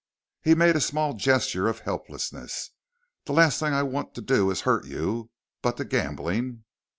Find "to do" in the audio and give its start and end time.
4.15-4.49